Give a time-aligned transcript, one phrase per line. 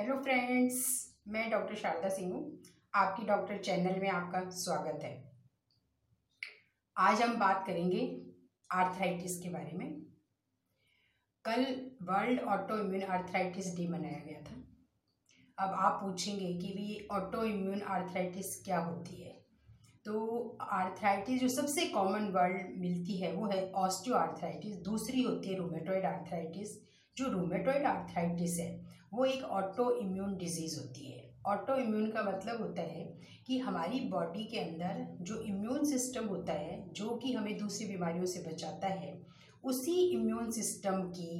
[0.00, 0.76] Hello friends
[1.28, 2.40] मैं doctor Sharda Singh हूँ।
[2.94, 5.10] आपकी डॉक्टर चैनल में आपका स्वागत है।
[6.96, 8.00] आज हम बात करेंगे
[8.70, 9.90] आर्थराइटिस के बारे में।
[11.44, 11.64] कल
[12.02, 14.56] world auto immune arthritis day मनाया गया था।
[15.58, 19.32] अब आप पूछेंगे कि भी ऑटो इम्यून आर्थराइटिस क्या होती है?
[20.04, 25.58] तो आर्थराइटिस जो सबसे कॉमन वर्ड मिलती है वो है ऑस्टियो आर्थराइटिस दूसरी होती है
[25.58, 26.78] रोमेटोइड आर्थराइटिस
[27.16, 28.70] जो रोमेटोइड आर्थराइटिस है,
[29.14, 33.04] वो एक ऑटो इम्यून डिज़ीज़ होती है। ऑटो इम्यून का मतलब होता है
[33.46, 38.24] कि हमारी बॉडी के अंदर जो इम्यून सिस्टम होता है, जो कि हमें दूसरी बीमारियों
[38.24, 39.20] से बचाता है,
[39.64, 41.32] उसी इम्यून सिस्टम की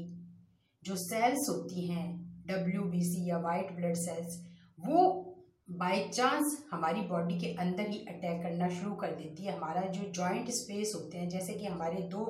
[0.82, 2.06] जो सेल्स होती हैं
[2.46, 4.38] डब्ल्यू बी सी या वाइट ब्लड सेल्स
[4.78, 5.26] वो
[5.70, 10.10] बाय चांस हमारी बॉडी के अंदर ही अटैक करना शुरू कर देती है। हमारा जो
[10.10, 12.24] जॉइंट स्पेस होते हैं, जैसे कि हमारे दो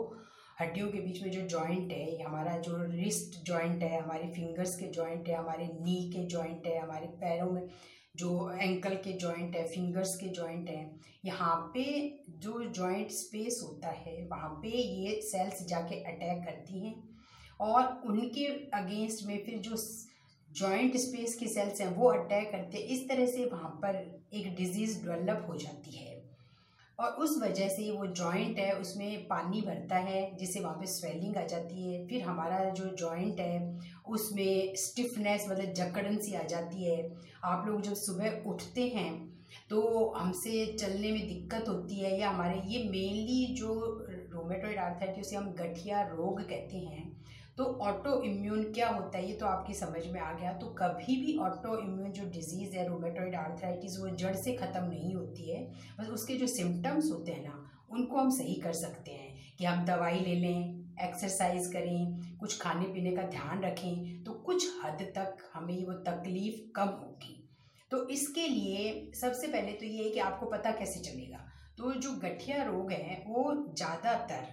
[0.61, 4.87] हड्डियों के बीच में जो जॉइंट है हमारा जो रिस्ट जॉइंट है, हमारे फिंगर्स के
[4.89, 7.69] जॉइंट है, हमारे नी के जॉइंट है, हमारे पैरों में
[8.17, 11.85] जो एंकल के जॉइंट है फिंगर्स के जॉइंट हैं, यहाँ पे
[12.39, 16.95] जो जॉइंट स्पेस होता है, वहाँ पे ये सेल्स जाके अटैक करती हैं
[17.61, 19.77] और उनके अगेंस्ट में फिर जो
[20.49, 23.97] जॉइंट स्पेस की सेल्स हैं, वो अटैक करते हैं। इस तरह से वहाँ पर
[24.35, 26.20] एक डिज़ीज़ डेवलप हो जाती है।
[27.01, 31.37] और उस वजह से वो जॉइंट है, उसमें पानी भरता है, जिससे वहाँ पे स्वेलिंग
[31.37, 36.85] आ जाती है। फिर हमारा जो जॉइंट है, उसमें स्टिफनेस मतलब जकड़न सी आ जाती
[36.85, 37.11] है।
[37.47, 39.11] आप लोग जब सुबह उठते हैं
[39.71, 39.81] तो
[40.17, 43.73] हमसे चलने में दिक्कत होती है या हमारे, ये मेनली जो
[44.33, 47.09] रोमेटोइड आर्थराइटिस उसे हम गठिया रोग कहते हैं
[47.59, 51.17] तो ऑटो इम्यून क्या होता है, ये तो आपकी समझ में आ गया। तो कभी
[51.17, 55.61] भी ऑटो इम्यून जो डिज़ीज़ है रोमेटोइड आर्थराइटिस वो जड़ से ख़त्म नहीं होती है।
[56.01, 59.85] बस उसके जो सिम्टम्स होते हैं ना, उनको हम सही कर सकते हैं कि हम
[59.87, 65.51] दवाई ले लें एक्सरसाइज करें, कुछ खाने पीने का ध्यान रखें तो कुछ हद तक
[65.55, 67.37] हमें वो तकलीफ़ कम होगी।
[67.91, 71.47] तो इसके लिए सबसे पहले तो ये है कि आपको पता कैसे चलेगा।
[71.79, 74.47] तो जो गठिया रोग है, वो ज़्यादातर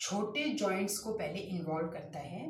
[0.00, 2.46] छोटे जॉइंट्स को पहले इन्वॉल्व करता है।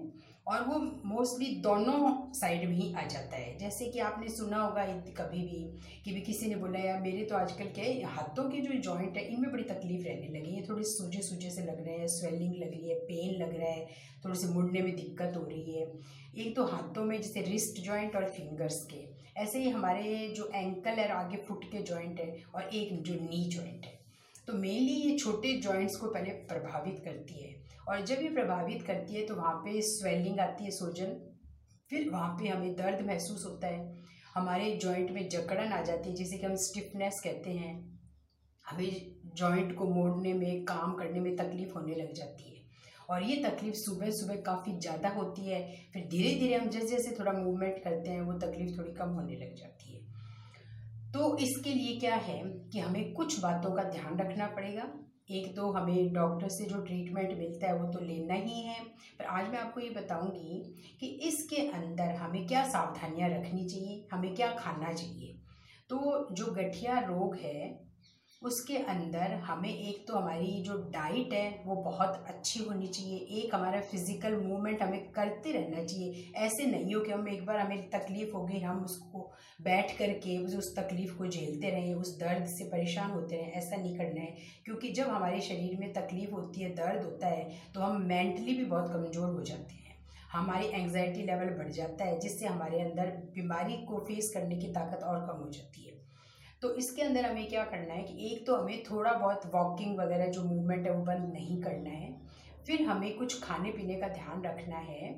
[0.47, 4.85] और वो मोस्टली दोनों साइड में ही आ जाता है। जैसे कि आपने सुना होगा
[5.17, 8.61] कभी भी कि भी किसी ने बोला, यार, मेरे तो आजकल क्या है, हाथों के
[8.61, 11.97] जो जॉइंट है, इनमें बड़ी तकलीफ़ रहने लगी है। थोड़े सूजे सूजे से लग रहे
[11.97, 13.87] हैं स्वेलिंग लग रही है पेन लग रहा है,
[14.25, 15.93] थोड़े से मुड़ने में दिक्कत हो रही है।
[16.37, 20.91] एक तो हाथों में जैसे रिस्ट जॉइंट और फिंगर्स के। ऐसे ही हमारे जो एंकल
[20.91, 23.92] है आगे फुट के जॉइंट है और एक जो नी जॉइंट है।
[24.49, 27.55] तो मेनली ये छोटे जॉइंट्स को पहले प्रभावित करती है।
[27.89, 31.15] और जब ये प्रभावित करती है तो वहाँ पे स्वेलिंग आती है सोजन।
[31.91, 34.03] फिर वहाँ पे हमें दर्द महसूस होता है।
[34.35, 38.01] हमारे जॉइंट में जकड़न आ जाती है, जिसे कि हम स्टिफनेस कहते हैं।
[38.65, 42.61] हमें जॉइंट को मोड़ने में, काम करने में तकलीफ़ होने लग जाती है।
[43.11, 47.17] और ये तकलीफ़ सुबह सुबह काफ़ी ज़्यादा होती है। फिर धीरे धीरे हम जैसे जैसे
[47.19, 49.92] थोड़ा मूवमेंट करते हैं, वो तकलीफ़ थोड़ी कम होने लग जाती है।
[51.15, 52.43] तो इसके लिए क्या है
[52.73, 54.83] कि हमें कुछ बातों का ध्यान रखना पड़ेगा।
[55.31, 58.79] एक तो हमें डॉक्टर से जो ट्रीटमेंट मिलता है वो तो लेना ही है।
[59.19, 60.63] पर आज मैं आपको ये बताऊँगी
[61.01, 65.39] कि इसके अंदर हमें क्या सावधानियाँ रखनी चाहिए, हमें क्या खाना चाहिए।
[65.91, 67.92] तो जो गठिया रोग है
[68.45, 73.55] उसके अंदर हमें एक तो हमारी जो डाइट है, वो बहुत अच्छी होनी चाहिए। एक
[73.55, 77.89] हमारा फ़िज़िकल मूवमेंट हमें करते रहना चाहिए। ऐसे नहीं हो कि हम एक बार हमें
[77.91, 79.31] तकलीफ़ हो गई, हम उसको
[79.63, 83.97] बैठ करके उस तकलीफ़ को झेलते रहें, उस दर्द से परेशान होते रहें, ऐसा नहीं
[83.99, 88.03] करना है। क्योंकि जब हमारे शरीर में तकलीफ़ होती है, दर्द होता है तो हम
[88.05, 89.81] मेंटली भी बहुत कमज़ोर हो जाते हैं।
[90.33, 95.05] हमारी एंग्जाइटी लेवल बढ़ जाता है, जिससे हमारे अंदर बीमारी को फेस करने की ताकत
[95.05, 95.92] और कम हो जाती है।
[96.63, 100.27] तो इसके अंदर हमें क्या करना है कि एक तो हमें थोड़ा बहुत वॉकिंग वगैरह
[100.27, 102.13] जो मूवमेंट है वो बंद नहीं करना है।
[102.67, 105.13] फिर हमें कुछ खाने पीने का ध्यान रखना है।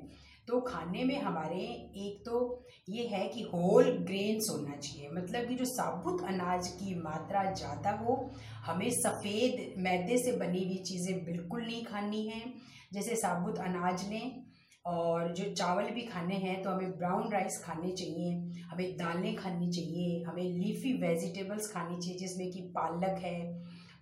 [0.47, 5.55] तो खाने में हमारे एक तो ये है कि होल ग्रेन्स होना चाहिए। मतलब कि
[5.55, 8.31] जो साबुत अनाज की मात्रा ज़्यादा हो,
[8.65, 12.53] हमें सफ़ेद मैदे से बनी हुई चीज़ें बिल्कुल नहीं खानी हैं।
[12.93, 14.44] जैसे साबुत अनाज लें
[14.85, 19.71] और जो चावल भी खाने हैं तो हमें ब्राउन राइस खाने चाहिए हमें दालें खानी
[19.71, 23.39] चाहिए हमें लीफी वेजिटेबल्स खानी चाहिए जिसमें कि पालक है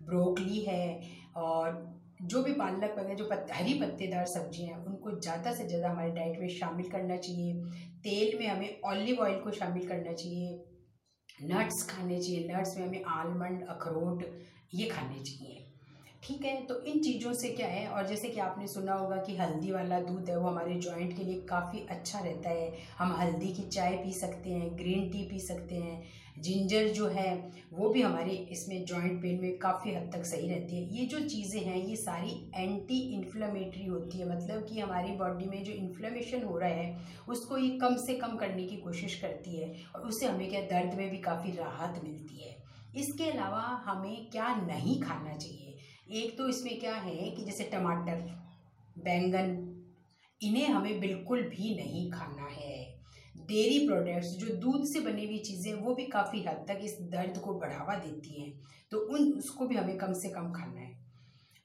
[0.03, 1.01] ब्रोकली है
[1.35, 1.81] और
[2.21, 6.11] जो भी पालक वगैरह जो पत, हरी पत्तेदार सब्ज़ियाँ हैं उनको ज़्यादा से ज़्यादा हमारे
[6.11, 7.53] डाइट में शामिल करना चाहिए।
[8.03, 10.63] तेल में हमें ऑलिव ऑयल को शामिल करना चाहिए।
[11.43, 14.23] नट्स खाने चाहिए नट्स में हमें आलमंड अखरोट
[14.73, 15.65] ये खाने चाहिए।
[16.23, 16.65] ठीक है?
[16.65, 17.87] तो इन चीज़ों से क्या है?
[17.87, 21.23] और जैसे कि आपने सुना होगा कि हल्दी वाला दूध है, वो हमारे जॉइंट के
[21.23, 25.39] लिए काफ़ी अच्छा रहता है। हम हल्दी की चाय पी सकते हैं ग्रीन टी पी
[25.39, 26.03] सकते हैं।
[26.39, 30.75] जिंजर जो है, वो भी हमारे इसमें जॉइंट पेन में काफ़ी हद तक सही रहती
[30.75, 35.45] है। ये जो चीज़ें हैं, ये सारी एंटी इन्फ्लेमेटरी होती है। मतलब कि हमारी बॉडी
[35.45, 36.97] में जो इन्फ्लेमेशन हो रहा है,
[37.27, 40.93] उसको ये कम से कम करने की कोशिश करती है। और उससे हमें क्या दर्द
[40.93, 42.62] में भी काफ़ी राहत मिलती है।
[42.97, 45.77] इसके अलावा हमें क्या नहीं खाना चाहिए?
[46.11, 48.15] एक तो इसमें क्या है कि जैसे टमाटर,
[48.97, 49.69] बैंगन,
[50.43, 52.95] इन्हें हमें बिल्कुल भी नहीं खाना है।
[53.37, 57.37] डेयरी प्रोडक्ट्स, जो दूध से बनी हुई चीज़ें वो भी काफ़ी हद तक इस दर्द
[57.37, 58.59] को बढ़ावा देती हैं।
[58.91, 60.97] तो उन, उसको भी हमें कम से कम खाना है।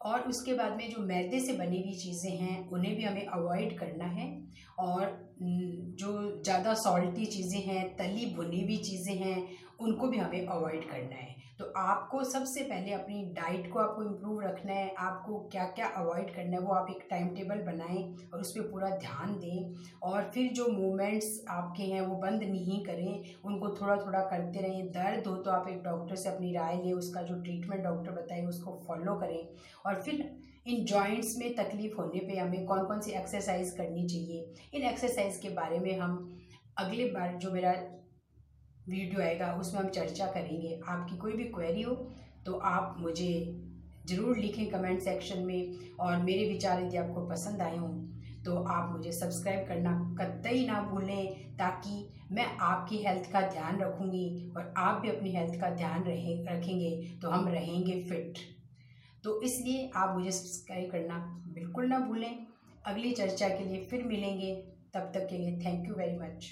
[0.03, 3.79] और उसके बाद में जो मैदे से बनी हुई चीज़ें हैं, उन्हें भी हमें अवॉइड
[3.79, 4.45] करना है।
[4.79, 9.49] और जो ज़्यादा सॉल्टी चीज़ें हैं, तली भुनी हुई चीज़ें हैं,
[9.81, 14.41] उनको भी हमें अवॉइड करना है। तो आपको सबसे पहले अपनी डाइट को आपको इम्प्रूव
[14.43, 18.03] रखना है, आपको क्या क्या अवॉइड करना है, वो आप एक टाइम टेबल बनाएँ
[18.35, 22.85] और उस पर पूरा ध्यान दें और फिर जो मूवमेंट्स आपके हैं, वो बंद नहीं
[22.85, 26.77] करें, उनको थोड़ा थोड़ा करते रहें। दर्द हो तो आप एक डॉक्टर से अपनी राय
[26.77, 29.49] लें, उसका जो ट्रीटमेंट डॉक्टर बताए, उसको फॉलो करें
[29.87, 30.31] और फिर
[30.69, 34.55] इन जॉइंट्स में तकलीफ़ होने पे हमें कौन कौन सी एक्सरसाइज करनी चाहिए?
[34.75, 36.17] इन एक्सरसाइज के बारे में हम
[36.79, 37.71] अगले बार जो मेरा
[38.89, 41.95] वीडियो आएगा, उसमें हम चर्चा करेंगे। आपकी कोई भी क्वेरी हो
[42.47, 43.33] तो आप मुझे
[44.09, 47.91] ज़रूर लिखें कमेंट सेक्शन में और मेरे विचार यदि आपको पसंद आए हों
[48.45, 54.53] तो आप मुझे सब्सक्राइब करना कतई ना भूलें, ताकि मैं आपकी हेल्थ का ध्यान रखूँगी
[54.57, 58.39] और आप भी अपनी हेल्थ का ध्यान रहे, रखेंगे तो हम रहेंगे फिट
[59.25, 61.19] तो इसलिए आप मुझे सब्सक्राइब करना
[61.55, 62.47] बिल्कुल ना भूलें।
[62.87, 64.55] अगली चर्चा के लिए फिर मिलेंगे।
[64.95, 66.47] तब तक के लिए थैंक यू वेरी मच